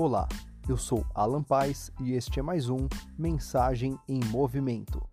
Olá, 0.00 0.28
eu 0.68 0.76
sou 0.76 1.04
Alan 1.12 1.42
Paz 1.42 1.90
e 2.00 2.12
este 2.12 2.38
é 2.38 2.42
mais 2.42 2.68
um 2.68 2.86
Mensagem 3.18 3.98
em 4.08 4.20
Movimento. 4.26 5.04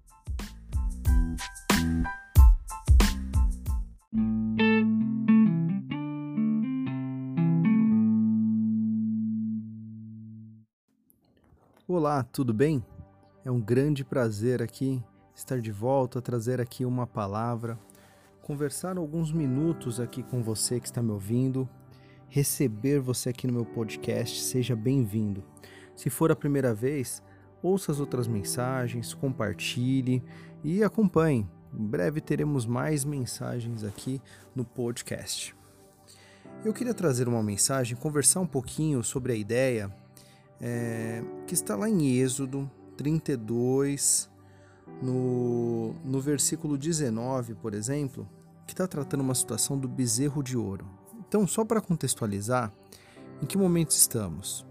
Olá, 11.87 12.21
tudo 12.21 12.53
bem? 12.53 12.85
É 13.43 13.49
um 13.49 13.59
grande 13.59 14.05
prazer 14.05 14.61
aqui 14.61 15.03
estar 15.33 15.59
de 15.59 15.71
volta, 15.71 16.21
trazer 16.21 16.61
aqui 16.61 16.85
uma 16.85 17.07
palavra, 17.07 17.79
conversar 18.43 18.99
alguns 18.99 19.31
minutos 19.31 19.99
aqui 19.99 20.21
com 20.21 20.43
você 20.43 20.79
que 20.79 20.85
está 20.85 21.01
me 21.01 21.09
ouvindo, 21.09 21.67
receber 22.29 22.99
você 22.99 23.29
aqui 23.29 23.47
no 23.47 23.53
meu 23.53 23.65
podcast. 23.65 24.41
Seja 24.41 24.75
bem-vindo. 24.75 25.43
Se 25.95 26.09
for 26.09 26.31
a 26.31 26.35
primeira 26.35 26.73
vez, 26.73 27.23
ouça 27.61 27.91
as 27.91 27.99
outras 27.99 28.27
mensagens, 28.27 29.13
compartilhe 29.13 30.23
e 30.63 30.83
acompanhe. 30.83 31.47
Em 31.73 31.85
breve 31.85 32.21
teremos 32.21 32.65
mais 32.65 33.03
mensagens 33.03 33.83
aqui 33.83 34.21
no 34.55 34.63
podcast. 34.63 35.55
Eu 36.63 36.73
queria 36.73 36.93
trazer 36.93 37.27
uma 37.27 37.43
mensagem, 37.43 37.97
conversar 37.97 38.39
um 38.39 38.47
pouquinho 38.47 39.03
sobre 39.03 39.33
a 39.33 39.35
ideia 39.35 39.93
é, 40.59 41.23
que 41.45 41.53
está 41.53 41.75
lá 41.75 41.89
em 41.89 42.17
Êxodo 42.17 42.69
32, 42.97 44.29
no, 45.01 45.93
no 46.03 46.19
versículo 46.19 46.77
19, 46.77 47.55
por 47.55 47.73
exemplo, 47.73 48.27
que 48.65 48.73
está 48.73 48.87
tratando 48.87 49.21
uma 49.21 49.35
situação 49.35 49.77
do 49.77 49.87
bezerro 49.87 50.41
de 50.41 50.57
ouro. 50.57 50.87
Então, 51.27 51.47
só 51.47 51.65
para 51.65 51.81
contextualizar, 51.81 52.71
em 53.41 53.45
que 53.45 53.57
momento 53.57 53.91
estamos? 53.91 54.65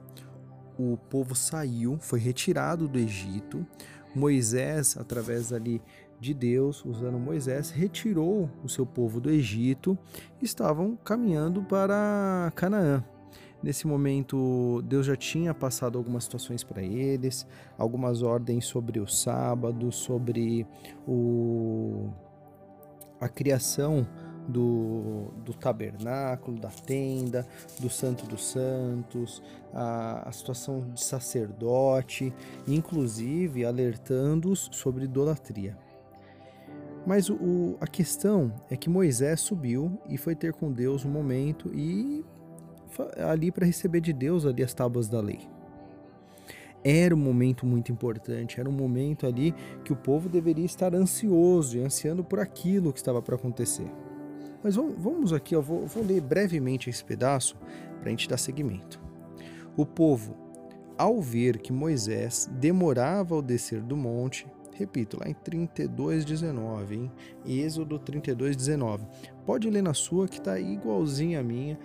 O 0.78 0.96
povo 0.96 1.34
saiu, 1.34 1.98
foi 2.00 2.18
retirado 2.18 2.88
do 2.88 2.98
Egito. 2.98 3.66
Moisés, 4.14 4.96
através 4.96 5.52
ali 5.52 5.82
de 6.20 6.32
Deus, 6.32 6.84
usando 6.84 7.18
Moisés, 7.18 7.70
retirou 7.70 8.48
o 8.62 8.68
seu 8.68 8.86
povo 8.86 9.20
do 9.20 9.30
Egito 9.30 9.98
estavam 10.40 10.96
caminhando 10.96 11.62
para 11.62 12.52
Canaã. 12.54 13.04
Nesse 13.62 13.86
momento, 13.86 14.82
Deus 14.86 15.06
já 15.06 15.16
tinha 15.16 15.54
passado 15.54 15.96
algumas 15.96 16.24
situações 16.24 16.62
para 16.62 16.82
eles, 16.82 17.46
algumas 17.78 18.22
ordens 18.22 18.66
sobre 18.66 19.00
o 19.00 19.06
sábado, 19.06 19.90
sobre 19.90 20.66
o, 21.06 22.10
a 23.20 23.28
criação 23.28 24.06
do, 24.48 25.28
do 25.44 25.54
tabernáculo, 25.54 26.58
da 26.58 26.68
tenda, 26.68 27.46
do 27.78 27.88
Santo 27.88 28.26
dos 28.26 28.46
Santos, 28.46 29.42
a, 29.72 30.28
a 30.28 30.32
situação 30.32 30.80
de 30.92 31.02
sacerdote, 31.02 32.32
inclusive 32.66 33.64
alertando-os 33.64 34.68
sobre 34.72 35.04
idolatria. 35.04 35.76
Mas 37.06 37.28
o, 37.28 37.76
a 37.80 37.86
questão 37.86 38.52
é 38.70 38.76
que 38.76 38.88
Moisés 38.88 39.40
subiu 39.40 39.98
e 40.08 40.16
foi 40.16 40.34
ter 40.34 40.52
com 40.54 40.72
Deus 40.72 41.04
um 41.04 41.10
momento 41.10 41.70
e 41.74 42.24
ali 43.18 43.50
para 43.50 43.66
receber 43.66 44.00
de 44.00 44.12
Deus 44.12 44.46
ali 44.46 44.62
as 44.62 44.72
tábuas 44.72 45.08
da 45.08 45.20
lei. 45.20 45.40
Era 46.82 47.14
um 47.14 47.18
momento 47.18 47.64
muito 47.64 47.90
importante, 47.90 48.60
era 48.60 48.68
um 48.68 48.72
momento 48.72 49.26
ali 49.26 49.54
que 49.84 49.92
o 49.92 49.96
povo 49.96 50.28
deveria 50.28 50.66
estar 50.66 50.94
ansioso 50.94 51.78
e 51.78 51.80
ansiando 51.80 52.22
por 52.22 52.38
aquilo 52.38 52.92
que 52.92 52.98
estava 52.98 53.22
para 53.22 53.36
acontecer. 53.36 53.90
Mas 54.64 54.74
vamos 54.74 55.32
aqui, 55.32 55.54
eu 55.54 55.62
vou, 55.62 55.86
vou 55.86 56.02
ler 56.02 56.20
brevemente 56.20 56.90
esse 56.90 57.04
pedaço 57.04 57.56
para 58.00 58.08
a 58.08 58.10
gente 58.10 58.28
dar 58.28 58.38
seguimento. 58.38 59.00
O 59.76 59.86
povo, 59.86 60.34
ao 60.98 61.20
ver 61.20 61.58
que 61.58 61.72
Moisés 61.72 62.50
demorava 62.50 63.34
ao 63.34 63.42
descer 63.42 63.80
do 63.80 63.96
monte, 63.96 64.46
repito, 64.72 65.20
lá 65.20 65.28
em 65.28 65.34
32,19, 65.34 66.92
hein? 66.92 67.12
Êxodo 67.46 68.00
32,19. 68.00 69.06
Pode 69.44 69.70
ler 69.70 69.82
na 69.82 69.94
sua 69.94 70.26
que 70.26 70.38
está 70.38 70.58
igualzinha 70.58 71.40
a 71.40 71.42
minha 71.42 71.78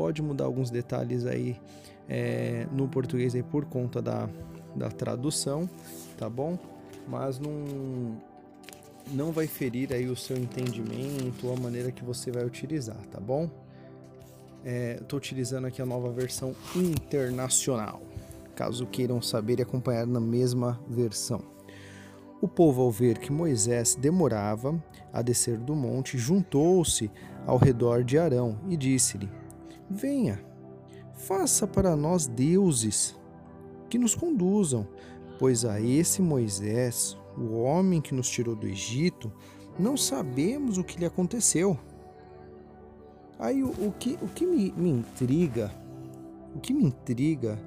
pode 0.00 0.22
mudar 0.22 0.46
alguns 0.46 0.70
detalhes 0.70 1.26
aí 1.26 1.60
é, 2.08 2.66
no 2.72 2.88
português 2.88 3.34
aí 3.34 3.42
por 3.42 3.66
conta 3.66 4.00
da, 4.00 4.30
da 4.74 4.88
tradução, 4.88 5.68
tá 6.16 6.26
bom? 6.26 6.58
Mas 7.06 7.38
não, 7.38 8.16
não 9.12 9.32
vai 9.32 9.46
ferir 9.46 9.92
aí 9.92 10.08
o 10.08 10.16
seu 10.16 10.36
entendimento 10.36 11.50
a 11.50 11.56
maneira 11.56 11.90
que 11.90 12.04
você 12.04 12.30
vai 12.30 12.44
utilizar, 12.44 12.98
tá 13.10 13.20
bom? 13.20 13.50
Estou 15.00 15.16
é, 15.16 15.18
utilizando 15.18 15.66
aqui 15.66 15.80
a 15.80 15.86
nova 15.86 16.10
versão 16.10 16.54
internacional, 16.76 18.02
caso 18.54 18.86
queiram 18.86 19.22
saber 19.22 19.58
e 19.58 19.62
acompanhar 19.62 20.06
na 20.06 20.20
mesma 20.20 20.78
versão. 20.88 21.42
O 22.42 22.48
povo, 22.48 22.82
ao 22.82 22.90
ver 22.90 23.18
que 23.18 23.30
Moisés 23.30 23.94
demorava 23.94 24.82
a 25.12 25.20
descer 25.20 25.58
do 25.58 25.74
monte, 25.74 26.16
juntou-se 26.16 27.10
ao 27.46 27.58
redor 27.58 28.02
de 28.02 28.18
Arão 28.18 28.58
e 28.68 28.76
disse-lhe: 28.76 29.28
Venha, 29.88 30.42
faça 31.12 31.66
para 31.66 31.94
nós 31.94 32.26
deuses 32.26 33.14
que 33.90 33.98
nos 33.98 34.14
conduzam, 34.14 34.86
pois 35.38 35.64
a 35.64 35.80
esse 35.80 36.22
Moisés, 36.22 37.16
o 37.40 37.62
homem 37.62 38.00
que 38.00 38.14
nos 38.14 38.28
tirou 38.28 38.54
do 38.54 38.66
Egito, 38.66 39.32
não 39.78 39.96
sabemos 39.96 40.76
o 40.76 40.84
que 40.84 40.98
lhe 40.98 41.06
aconteceu. 41.06 41.78
Aí 43.38 43.62
o, 43.62 43.70
o 43.70 43.94
que, 43.98 44.18
o 44.20 44.28
que 44.28 44.44
me, 44.44 44.70
me 44.76 44.90
intriga, 44.90 45.72
o 46.54 46.60
que 46.60 46.74
me 46.74 46.84
intriga 46.84 47.58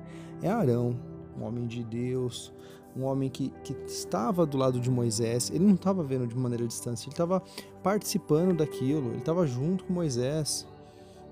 é 0.41 0.49
Arão, 0.49 0.95
um 1.35 1.43
homem 1.43 1.65
de 1.65 1.83
Deus, 1.83 2.53
um 2.95 3.05
homem 3.05 3.29
que, 3.29 3.49
que 3.63 3.73
estava 3.87 4.45
do 4.45 4.55
lado 4.55 4.79
de 4.79 4.91
Moisés, 4.91 5.49
ele 5.49 5.65
não 5.65 5.73
estava 5.73 6.03
vendo 6.03 6.27
de 6.27 6.37
maneira 6.37 6.67
distante, 6.67 7.05
ele 7.05 7.13
estava 7.13 7.41
participando 7.81 8.57
daquilo, 8.57 9.09
ele 9.09 9.17
estava 9.17 9.47
junto 9.47 9.83
com 9.85 9.93
Moisés. 9.93 10.67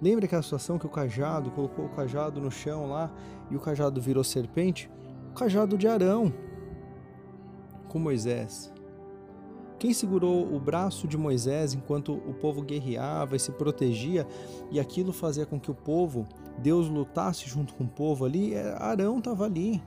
Lembra 0.02 0.26
aquela 0.26 0.42
situação 0.42 0.80
que 0.80 0.88
o 0.88 0.90
cajado 0.90 1.52
colocou 1.52 1.86
o 1.86 1.90
cajado 1.90 2.42
no 2.42 2.50
chão 2.50 2.90
lá 2.90 3.14
e 3.52 3.56
o 3.56 3.60
cajado 3.60 4.02
virou 4.02 4.24
serpente? 4.24 4.90
O 5.30 5.34
cajado 5.36 5.78
de 5.78 5.88
Arão 5.88 6.34
com 7.92 8.00
Moisés. 8.00 8.72
Quem 9.78 9.94
segurou 9.94 10.54
o 10.54 10.60
braço 10.60 11.08
de 11.08 11.18
Moisés 11.18 11.74
enquanto 11.74 12.14
o 12.14 12.34
povo 12.34 12.62
guerreava 12.62 13.36
e 13.36 13.40
se 13.40 13.52
protegia 13.52 14.26
e 14.72 14.80
aquilo 14.80 15.12
fazia 15.12 15.46
com 15.46 15.60
que 15.60 15.72
o 15.72 15.76
povo, 15.76 16.28
Deus 16.60 16.88
lutasse 16.88 17.50
junto 17.50 17.74
com 17.74 17.84
o 17.84 17.90
povo 17.90 18.24
ali, 18.24 18.56
Arão 18.56 19.18
estava 19.18 19.44
ali. 19.44 19.82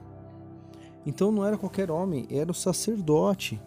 Então 1.05 1.31
não 1.31 1.45
era 1.45 1.57
qualquer 1.57 1.89
homem, 1.89 2.27
era 2.29 2.51
o 2.51 2.53
sacerdote. 2.53 3.59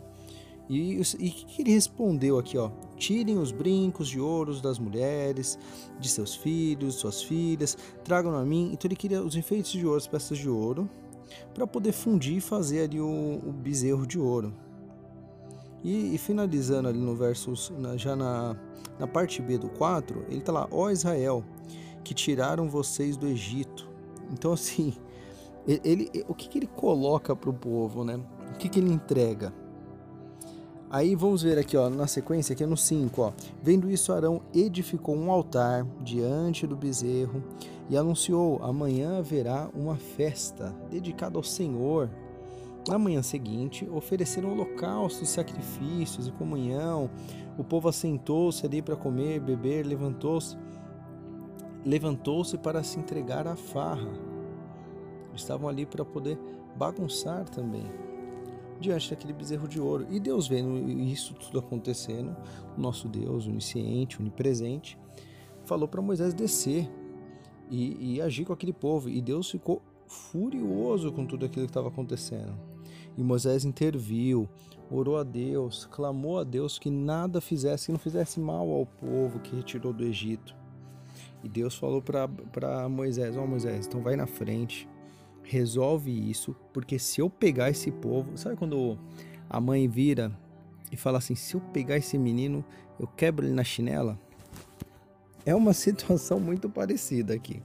E 0.68 1.00
o 1.00 1.02
que 1.02 1.62
ele 1.62 1.72
respondeu 1.72 2.38
aqui, 2.38 2.58
ó? 2.58 2.70
Tirem 2.96 3.38
os 3.38 3.50
brincos 3.50 4.06
de 4.06 4.20
ouros 4.20 4.60
das 4.60 4.78
mulheres, 4.78 5.58
de 5.98 6.10
seus 6.10 6.34
filhos, 6.34 6.96
suas 6.96 7.22
filhas, 7.22 7.76
tragam 8.04 8.34
a 8.36 8.44
mim. 8.44 8.70
Então 8.72 8.86
ele 8.86 8.96
queria 8.96 9.22
os 9.22 9.34
enfeites 9.34 9.72
de 9.72 9.86
ouro, 9.86 9.96
as 9.96 10.06
peças 10.06 10.36
de 10.36 10.48
ouro, 10.48 10.88
para 11.54 11.66
poder 11.66 11.92
fundir 11.92 12.36
e 12.36 12.40
fazer 12.40 12.84
ali 12.84 13.00
o, 13.00 13.40
o 13.44 13.52
bezerro 13.52 14.06
de 14.06 14.18
ouro. 14.18 14.54
E, 15.82 16.14
e, 16.14 16.18
finalizando 16.18 16.88
ali 16.88 16.98
no 16.98 17.14
verso, 17.14 17.52
já 17.96 18.16
na, 18.16 18.56
na 18.98 19.06
parte 19.06 19.40
B 19.40 19.58
do 19.58 19.68
4, 19.68 20.24
ele 20.28 20.38
está 20.38 20.52
lá, 20.52 20.68
ó 20.70 20.90
Israel, 20.90 21.44
que 22.02 22.12
tiraram 22.12 22.68
vocês 22.68 23.16
do 23.16 23.26
Egito. 23.26 23.88
Então 24.32 24.52
assim, 24.52 24.92
ele 25.66 26.10
o 26.26 26.34
que, 26.34 26.48
que 26.48 26.58
ele 26.58 26.66
coloca 26.66 27.36
para 27.36 27.50
o 27.50 27.52
povo, 27.52 28.04
né? 28.04 28.20
O 28.54 28.58
que, 28.58 28.68
que 28.68 28.78
ele 28.80 28.90
entrega? 28.90 29.52
Aí 30.90 31.14
vamos 31.14 31.42
ver 31.42 31.58
aqui, 31.58 31.76
ó, 31.76 31.90
na 31.90 32.06
sequência, 32.06 32.54
aqui 32.54 32.64
no 32.64 32.76
5, 32.76 33.20
ó. 33.20 33.32
Vendo 33.62 33.90
isso, 33.90 34.10
Arão 34.10 34.40
edificou 34.54 35.14
um 35.14 35.30
altar 35.30 35.84
diante 36.00 36.66
do 36.66 36.74
bezerro 36.74 37.44
e 37.90 37.96
anunciou: 37.96 38.58
amanhã 38.62 39.18
haverá 39.18 39.68
uma 39.74 39.96
festa 39.96 40.74
dedicada 40.90 41.36
ao 41.36 41.42
Senhor. 41.42 42.08
Na 42.88 42.98
manhã 42.98 43.22
seguinte, 43.22 43.86
ofereceram 43.92 44.50
holocaustos, 44.50 45.28
sacrifícios 45.28 46.26
e 46.26 46.32
comunhão. 46.32 47.10
O 47.58 47.62
povo 47.62 47.86
assentou-se 47.90 48.64
ali 48.64 48.80
para 48.80 48.96
comer, 48.96 49.40
beber, 49.40 49.84
levantou-se, 49.84 50.56
levantou-se 51.84 52.56
para 52.56 52.82
se 52.82 52.98
entregar 52.98 53.46
à 53.46 53.56
farra. 53.56 54.10
Estavam 55.34 55.68
ali 55.68 55.84
para 55.84 56.02
poder 56.02 56.38
bagunçar 56.78 57.46
também 57.50 58.08
diante 58.80 59.10
daquele 59.10 59.32
bezerro 59.32 59.68
de 59.68 59.80
ouro. 59.80 60.06
E 60.10 60.20
Deus 60.20 60.48
vendo 60.48 60.90
isso 60.90 61.34
tudo 61.34 61.58
acontecendo, 61.58 62.36
o 62.76 62.80
nosso 62.80 63.08
Deus, 63.08 63.46
onisciente, 63.46 64.20
onipresente, 64.20 64.98
falou 65.64 65.88
para 65.88 66.00
Moisés 66.00 66.32
descer 66.34 66.88
e, 67.70 68.14
e, 68.14 68.20
agir 68.20 68.44
com 68.44 68.52
aquele 68.52 68.72
povo. 68.72 69.08
E 69.08 69.20
Deus 69.20 69.50
ficou 69.50 69.82
furioso 70.06 71.12
com 71.12 71.26
tudo 71.26 71.46
aquilo 71.46 71.66
que 71.66 71.70
estava 71.70 71.88
acontecendo. 71.88 72.58
E 73.16 73.22
Moisés 73.22 73.64
interviu, 73.64 74.48
orou 74.90 75.18
a 75.18 75.24
Deus, 75.24 75.86
clamou 75.86 76.38
a 76.38 76.44
Deus 76.44 76.78
que 76.78 76.88
nada 76.88 77.40
fizesse, 77.40 77.86
que 77.86 77.92
não 77.92 77.98
fizesse 77.98 78.38
mal 78.40 78.70
ao 78.70 78.86
povo 78.86 79.40
que 79.40 79.56
retirou 79.56 79.92
do 79.92 80.04
Egito. 80.04 80.56
E 81.42 81.48
Deus 81.48 81.74
falou 81.74 82.02
para 82.02 82.88
Moisés: 82.88 83.36
Ó 83.36 83.42
oh, 83.42 83.46
Moisés, 83.46 83.86
então 83.86 84.00
vai 84.00 84.16
na 84.16 84.26
frente, 84.26 84.88
resolve 85.48 86.10
isso, 86.30 86.54
porque 86.74 86.98
se 86.98 87.22
eu 87.22 87.30
pegar 87.30 87.70
esse 87.70 87.90
povo, 87.90 88.36
sabe 88.36 88.54
quando 88.54 88.98
a 89.48 89.58
mãe 89.58 89.88
vira 89.88 90.30
e 90.92 90.96
fala 90.96 91.18
assim: 91.18 91.34
se 91.34 91.54
eu 91.54 91.60
pegar 91.72 91.96
esse 91.96 92.18
menino, 92.18 92.62
eu 93.00 93.06
quebro 93.06 93.46
ele 93.46 93.54
na 93.54 93.64
chinela? 93.64 94.20
É 95.46 95.54
uma 95.54 95.72
situação 95.74 96.38
muito 96.38 96.68
parecida 96.68 97.34
aqui. 97.34 97.62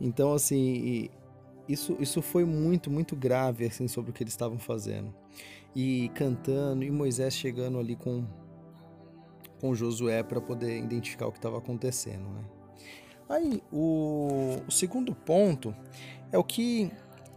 Então, 0.00 0.32
assim, 0.32 1.08
isso, 1.68 1.96
isso 1.98 2.22
foi 2.22 2.44
muito, 2.44 2.90
muito 2.90 3.16
grave 3.16 3.66
assim, 3.66 3.88
sobre 3.88 4.10
o 4.10 4.14
que 4.14 4.22
eles 4.22 4.32
estavam 4.32 4.58
fazendo. 4.58 5.12
E 5.74 6.10
cantando, 6.14 6.84
e 6.84 6.90
Moisés 6.90 7.34
chegando 7.34 7.78
ali 7.78 7.96
com, 7.96 8.24
com 9.60 9.74
Josué 9.74 10.22
para 10.22 10.40
poder 10.40 10.78
identificar 10.78 11.26
o 11.26 11.32
que 11.32 11.38
estava 11.38 11.58
acontecendo. 11.58 12.28
Né? 12.28 12.44
Aí, 13.28 13.62
o, 13.72 14.62
o 14.66 14.70
segundo 14.70 15.14
ponto 15.14 15.74
é 16.30 16.38
o 16.38 16.44
que 16.44 16.90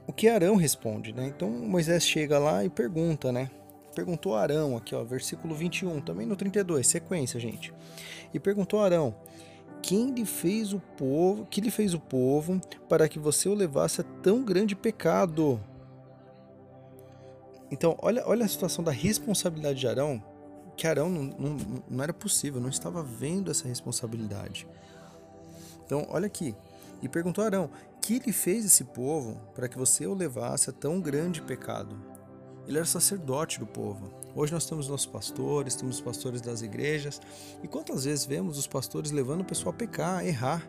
o 0.09 0.11
que 0.11 0.27
Arão 0.27 0.55
responde, 0.55 1.13
né? 1.13 1.27
Então 1.27 1.47
Moisés 1.47 2.03
chega 2.03 2.39
lá 2.39 2.65
e 2.65 2.69
pergunta, 2.69 3.31
né? 3.31 3.47
Perguntou 3.93 4.35
Arão, 4.35 4.75
aqui 4.75 4.95
ó, 4.95 5.03
versículo 5.03 5.53
21, 5.53 6.01
também 6.01 6.25
no 6.25 6.35
32, 6.35 6.87
sequência, 6.87 7.39
gente. 7.39 7.71
E 8.33 8.39
perguntou 8.39 8.81
Arão: 8.81 9.13
Quem 9.83 10.09
lhe 10.09 10.25
fez 10.25 10.73
o 10.73 10.79
povo, 10.79 11.45
que 11.45 11.61
lhe 11.61 11.69
fez 11.69 11.93
o 11.93 11.99
povo 11.99 12.59
para 12.89 13.07
que 13.07 13.19
você 13.19 13.47
o 13.47 13.53
levasse 13.53 14.01
a 14.01 14.03
tão 14.03 14.43
grande 14.43 14.75
pecado? 14.75 15.63
Então, 17.69 17.95
olha, 18.01 18.23
olha 18.25 18.45
a 18.45 18.49
situação 18.49 18.83
da 18.83 18.91
responsabilidade 18.91 19.79
de 19.79 19.87
Arão, 19.87 20.23
que 20.75 20.87
Arão 20.87 21.07
não, 21.07 21.23
não, 21.37 21.57
não 21.87 22.03
era 22.03 22.13
possível, 22.13 22.59
não 22.59 22.69
estava 22.69 23.03
vendo 23.03 23.51
essa 23.51 23.67
responsabilidade. 23.67 24.67
Então, 25.85 26.07
olha 26.09 26.25
aqui. 26.25 26.55
E 27.01 27.07
perguntou 27.07 27.43
Arão: 27.43 27.69
que 28.17 28.17
lhe 28.17 28.33
fez 28.33 28.65
esse 28.65 28.85
povo 28.85 29.39
para 29.53 29.67
que 29.67 29.77
você 29.77 30.07
o 30.07 30.15
levasse 30.15 30.71
a 30.71 30.73
tão 30.73 30.99
grande 30.99 31.43
pecado? 31.43 31.95
Ele 32.67 32.77
era 32.77 32.85
sacerdote 32.85 33.59
do 33.59 33.67
povo. 33.67 34.11
Hoje 34.33 34.51
nós 34.51 34.65
temos 34.65 34.87
nossos 34.87 35.05
pastores, 35.05 35.75
temos 35.75 35.97
os 35.97 36.01
pastores 36.01 36.41
das 36.41 36.63
igrejas, 36.63 37.21
e 37.61 37.67
quantas 37.67 38.05
vezes 38.05 38.25
vemos 38.25 38.57
os 38.57 38.65
pastores 38.65 39.11
levando 39.11 39.41
o 39.41 39.45
pessoal 39.45 39.75
a 39.75 39.77
pecar, 39.77 40.17
a 40.17 40.25
errar? 40.25 40.67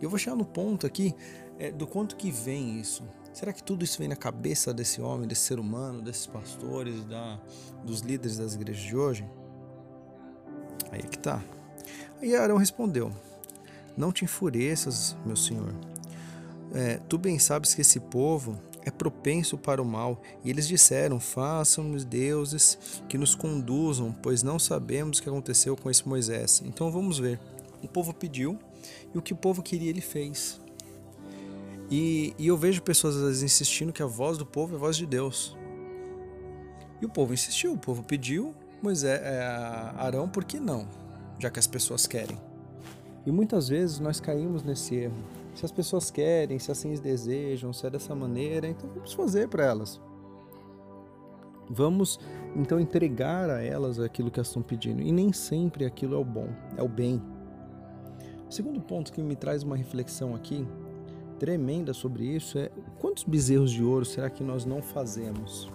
Eu 0.00 0.08
vou 0.08 0.18
chegar 0.18 0.34
no 0.34 0.46
ponto 0.46 0.86
aqui 0.86 1.14
é, 1.58 1.70
do 1.70 1.86
quanto 1.86 2.16
que 2.16 2.30
vem 2.30 2.80
isso. 2.80 3.04
Será 3.34 3.52
que 3.52 3.62
tudo 3.62 3.84
isso 3.84 3.98
vem 3.98 4.08
na 4.08 4.16
cabeça 4.16 4.72
desse 4.72 5.02
homem, 5.02 5.28
desse 5.28 5.42
ser 5.42 5.58
humano, 5.58 6.00
desses 6.00 6.26
pastores, 6.26 7.04
da, 7.04 7.38
dos 7.84 8.00
líderes 8.00 8.38
das 8.38 8.54
igrejas 8.54 8.82
de 8.82 8.96
hoje? 8.96 9.30
Aí 10.90 11.00
é 11.00 11.06
que 11.06 11.18
tá. 11.18 11.42
Aí 12.22 12.34
Arão 12.34 12.56
respondeu: 12.56 13.12
Não 13.94 14.10
te 14.10 14.24
enfureças, 14.24 15.14
meu 15.26 15.36
senhor 15.36 15.74
é, 16.74 17.00
tu 17.08 17.16
bem 17.16 17.38
sabes 17.38 17.74
que 17.74 17.80
esse 17.80 18.00
povo 18.00 18.58
é 18.84 18.90
propenso 18.90 19.58
para 19.58 19.82
o 19.82 19.84
mal, 19.84 20.22
e 20.44 20.50
eles 20.50 20.68
disseram: 20.68 21.18
Façam-nos 21.18 22.04
deuses 22.04 23.02
que 23.08 23.18
nos 23.18 23.34
conduzam, 23.34 24.12
pois 24.22 24.42
não 24.42 24.58
sabemos 24.58 25.18
o 25.18 25.22
que 25.22 25.28
aconteceu 25.28 25.76
com 25.76 25.90
esse 25.90 26.08
Moisés. 26.08 26.62
Então 26.64 26.90
vamos 26.90 27.18
ver. 27.18 27.40
O 27.82 27.88
povo 27.88 28.14
pediu 28.14 28.58
e 29.14 29.18
o 29.18 29.22
que 29.22 29.32
o 29.32 29.36
povo 29.36 29.62
queria 29.62 29.90
ele 29.90 30.00
fez. 30.00 30.60
E, 31.90 32.34
e 32.38 32.46
eu 32.46 32.56
vejo 32.56 32.82
pessoas 32.82 33.16
às 33.16 33.22
vezes 33.22 33.42
insistindo 33.42 33.92
que 33.92 34.02
a 34.02 34.06
voz 34.06 34.38
do 34.38 34.46
povo 34.46 34.74
é 34.74 34.76
a 34.76 34.80
voz 34.80 34.96
de 34.96 35.06
Deus. 35.06 35.56
E 37.00 37.06
o 37.06 37.08
povo 37.08 37.34
insistiu, 37.34 37.72
o 37.72 37.78
povo 37.78 38.02
pediu, 38.02 38.54
Moisés, 38.82 39.20
é, 39.22 39.42
Arão, 39.96 40.28
por 40.28 40.44
que 40.44 40.58
não? 40.58 40.88
Já 41.38 41.50
que 41.50 41.58
as 41.58 41.66
pessoas 41.66 42.06
querem. 42.06 42.40
E 43.26 43.30
muitas 43.30 43.68
vezes 43.68 43.98
nós 43.98 44.20
caímos 44.20 44.62
nesse 44.62 44.94
erro 44.94 45.16
se 45.56 45.64
as 45.64 45.72
pessoas 45.72 46.10
querem, 46.10 46.58
se 46.58 46.70
assim 46.70 46.92
desejam, 46.94 47.72
se 47.72 47.86
é 47.86 47.90
dessa 47.90 48.14
maneira, 48.14 48.68
então 48.68 48.90
vamos 48.94 49.14
fazer 49.14 49.48
para 49.48 49.64
elas. 49.64 50.00
Vamos 51.68 52.20
então 52.54 52.78
entregar 52.78 53.48
a 53.48 53.62
elas 53.62 53.98
aquilo 53.98 54.30
que 54.30 54.38
elas 54.38 54.48
estão 54.48 54.62
pedindo. 54.62 55.00
E 55.00 55.10
nem 55.10 55.32
sempre 55.32 55.86
aquilo 55.86 56.14
é 56.14 56.18
o 56.18 56.24
bom, 56.24 56.48
é 56.76 56.82
o 56.82 56.88
bem. 56.88 57.22
O 58.46 58.52
segundo 58.52 58.80
ponto 58.82 59.10
que 59.10 59.22
me 59.22 59.34
traz 59.34 59.62
uma 59.62 59.76
reflexão 59.76 60.34
aqui 60.34 60.68
tremenda 61.38 61.94
sobre 61.94 62.24
isso 62.24 62.58
é 62.58 62.70
quantos 62.98 63.24
bezerros 63.24 63.70
de 63.70 63.82
ouro 63.82 64.04
será 64.04 64.28
que 64.28 64.44
nós 64.44 64.66
não 64.66 64.82
fazemos? 64.82 65.70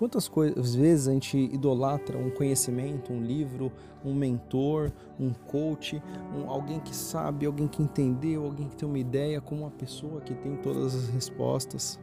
Quantas 0.00 0.26
coisas, 0.26 0.74
vezes 0.74 1.08
a 1.08 1.12
gente 1.12 1.36
idolatra 1.36 2.16
um 2.16 2.30
conhecimento, 2.30 3.12
um 3.12 3.20
livro, 3.20 3.70
um 4.02 4.14
mentor, 4.14 4.90
um 5.18 5.30
coach, 5.30 6.02
um, 6.34 6.48
alguém 6.48 6.80
que 6.80 6.96
sabe, 6.96 7.44
alguém 7.44 7.68
que 7.68 7.82
entendeu, 7.82 8.46
alguém 8.46 8.66
que 8.66 8.76
tem 8.76 8.88
uma 8.88 8.98
ideia, 8.98 9.42
como 9.42 9.60
uma 9.60 9.70
pessoa 9.70 10.22
que 10.22 10.32
tem 10.32 10.56
todas 10.56 10.94
as 10.94 11.10
respostas. 11.10 12.00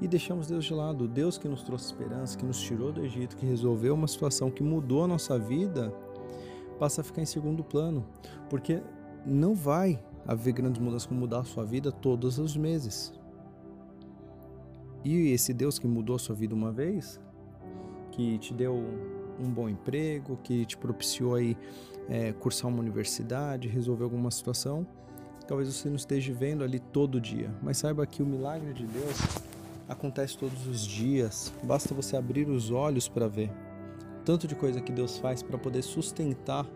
E 0.00 0.08
deixamos 0.08 0.46
Deus 0.46 0.64
de 0.64 0.72
lado. 0.72 1.06
Deus 1.06 1.36
que 1.36 1.46
nos 1.46 1.62
trouxe 1.62 1.84
esperança, 1.84 2.34
que 2.38 2.46
nos 2.46 2.58
tirou 2.58 2.90
do 2.90 3.04
Egito, 3.04 3.36
que 3.36 3.44
resolveu 3.44 3.92
uma 3.92 4.08
situação 4.08 4.50
que 4.50 4.62
mudou 4.62 5.04
a 5.04 5.06
nossa 5.06 5.38
vida, 5.38 5.94
passa 6.78 7.02
a 7.02 7.04
ficar 7.04 7.20
em 7.20 7.26
segundo 7.26 7.62
plano. 7.62 8.06
Porque 8.48 8.82
não 9.26 9.54
vai 9.54 10.02
haver 10.26 10.54
grandes 10.54 10.80
mudanças 10.80 11.04
como 11.04 11.20
mudar 11.20 11.40
a 11.40 11.44
sua 11.44 11.66
vida 11.66 11.92
todos 11.92 12.38
os 12.38 12.56
meses. 12.56 13.12
E 15.04 15.32
esse 15.32 15.52
Deus 15.52 15.78
que 15.78 15.86
mudou 15.86 16.16
a 16.16 16.18
sua 16.18 16.34
vida 16.34 16.54
uma 16.54 16.70
vez, 16.70 17.20
que 18.12 18.38
te 18.38 18.54
deu 18.54 18.74
um 19.40 19.50
bom 19.50 19.68
emprego, 19.68 20.38
que 20.42 20.64
te 20.64 20.76
propiciou 20.76 21.34
aí 21.34 21.56
é, 22.08 22.32
cursar 22.32 22.70
uma 22.70 22.80
universidade, 22.80 23.68
resolver 23.68 24.04
alguma 24.04 24.30
situação, 24.30 24.86
talvez 25.46 25.72
você 25.72 25.88
não 25.88 25.96
esteja 25.96 26.32
vendo 26.32 26.62
ali 26.62 26.78
todo 26.78 27.20
dia, 27.20 27.52
mas 27.62 27.78
saiba 27.78 28.06
que 28.06 28.22
o 28.22 28.26
milagre 28.26 28.72
de 28.72 28.86
Deus 28.86 29.16
acontece 29.88 30.38
todos 30.38 30.66
os 30.66 30.86
dias. 30.86 31.52
Basta 31.64 31.94
você 31.94 32.16
abrir 32.16 32.48
os 32.48 32.70
olhos 32.70 33.08
para 33.08 33.26
ver 33.26 33.50
tanto 34.24 34.46
de 34.46 34.54
coisa 34.54 34.80
que 34.80 34.92
Deus 34.92 35.18
faz 35.18 35.42
para 35.42 35.58
poder 35.58 35.82
sustentar 35.82 36.66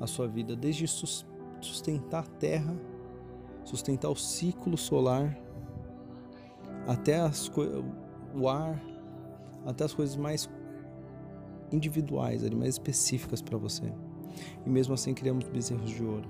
a 0.00 0.06
sua 0.06 0.26
vida, 0.28 0.54
desde 0.54 0.86
sustentar 1.60 2.20
a 2.20 2.26
terra, 2.38 2.74
sustentar 3.64 4.08
o 4.08 4.16
ciclo 4.16 4.76
solar, 4.76 5.36
até 6.86 7.20
as 7.20 7.50
o 8.34 8.48
ar, 8.48 8.80
até 9.66 9.84
as 9.84 9.94
coisas 9.94 10.16
mais 10.16 10.48
individuais, 11.70 12.44
ali, 12.44 12.54
mais 12.54 12.74
específicas 12.74 13.40
para 13.40 13.56
você. 13.56 13.92
E 14.64 14.70
mesmo 14.70 14.94
assim 14.94 15.14
criamos 15.14 15.48
bezerros 15.48 15.90
de 15.90 16.02
ouro. 16.02 16.28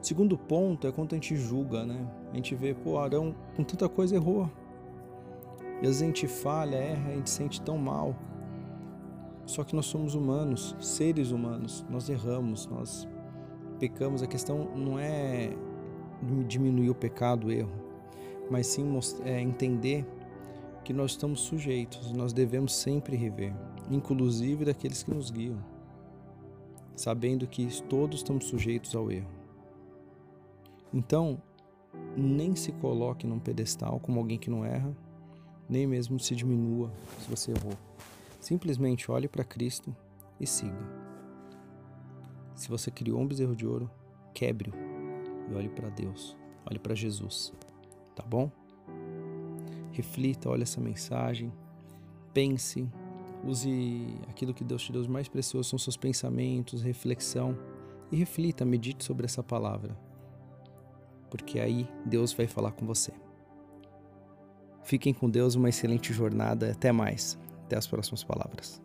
O 0.00 0.04
segundo 0.04 0.36
ponto 0.36 0.86
é 0.86 0.92
quando 0.92 1.12
a 1.12 1.16
gente 1.16 1.36
julga, 1.36 1.84
né? 1.84 2.06
A 2.32 2.36
gente 2.36 2.54
vê, 2.54 2.74
pô, 2.74 2.98
Arão 2.98 3.34
com 3.56 3.62
tanta 3.62 3.88
coisa 3.88 4.14
errou. 4.14 4.50
E 5.82 5.86
às 5.86 5.86
vezes 5.86 6.02
a 6.02 6.06
gente 6.06 6.26
falha, 6.26 6.76
erra, 6.76 7.10
a 7.10 7.14
gente 7.14 7.30
sente 7.30 7.60
tão 7.62 7.78
mal. 7.78 8.14
Só 9.46 9.64
que 9.64 9.74
nós 9.74 9.86
somos 9.86 10.14
humanos, 10.14 10.76
seres 10.78 11.30
humanos, 11.30 11.84
nós 11.88 12.08
erramos, 12.08 12.66
nós 12.66 13.08
pecamos. 13.78 14.22
A 14.22 14.26
questão 14.26 14.76
não 14.76 14.98
é 14.98 15.50
diminuir 16.46 16.90
o 16.90 16.94
pecado, 16.94 17.46
o 17.46 17.50
erro 17.50 17.79
mas 18.50 18.66
sim 18.66 18.84
é, 19.24 19.40
entender 19.40 20.04
que 20.84 20.92
nós 20.92 21.12
estamos 21.12 21.40
sujeitos, 21.40 22.10
nós 22.12 22.32
devemos 22.32 22.74
sempre 22.74 23.16
rever, 23.16 23.54
inclusive 23.88 24.64
daqueles 24.64 25.04
que 25.04 25.10
nos 25.14 25.30
guiam, 25.30 25.58
sabendo 26.96 27.46
que 27.46 27.68
todos 27.84 28.18
estamos 28.18 28.46
sujeitos 28.46 28.96
ao 28.96 29.10
erro. 29.10 29.30
Então, 30.92 31.40
nem 32.16 32.56
se 32.56 32.72
coloque 32.72 33.26
num 33.26 33.38
pedestal 33.38 34.00
como 34.00 34.18
alguém 34.18 34.38
que 34.38 34.50
não 34.50 34.64
erra, 34.64 34.94
nem 35.68 35.86
mesmo 35.86 36.18
se 36.18 36.34
diminua 36.34 36.90
se 37.20 37.30
você 37.30 37.52
errou. 37.52 37.74
Simplesmente 38.40 39.10
olhe 39.10 39.28
para 39.28 39.44
Cristo 39.44 39.94
e 40.40 40.46
siga. 40.46 41.00
Se 42.56 42.68
você 42.68 42.90
criou 42.90 43.20
um 43.20 43.26
bezerro 43.26 43.54
de 43.54 43.66
ouro, 43.66 43.88
quebre-o 44.34 44.74
e 45.50 45.54
olhe 45.54 45.68
para 45.68 45.88
Deus, 45.88 46.36
olhe 46.66 46.78
para 46.78 46.94
Jesus 46.94 47.52
tá 48.20 48.26
bom? 48.26 48.50
Reflita, 49.92 50.48
olhe 50.48 50.62
essa 50.62 50.80
mensagem, 50.80 51.52
pense, 52.32 52.88
use 53.44 54.06
aquilo 54.28 54.54
que 54.54 54.62
Deus 54.62 54.82
te 54.82 54.92
deu 54.92 55.02
de 55.02 55.10
mais 55.10 55.28
precioso, 55.28 55.70
são 55.70 55.78
seus 55.78 55.96
pensamentos, 55.96 56.82
reflexão, 56.82 57.56
e 58.12 58.16
reflita, 58.16 58.64
medite 58.64 59.04
sobre 59.04 59.24
essa 59.24 59.42
palavra, 59.42 59.96
porque 61.30 61.60
aí 61.60 61.88
Deus 62.04 62.32
vai 62.32 62.46
falar 62.46 62.72
com 62.72 62.86
você. 62.86 63.12
Fiquem 64.82 65.14
com 65.14 65.30
Deus, 65.30 65.54
uma 65.54 65.68
excelente 65.68 66.12
jornada, 66.12 66.72
até 66.72 66.90
mais, 66.90 67.38
até 67.64 67.76
as 67.76 67.86
próximas 67.86 68.24
palavras. 68.24 68.82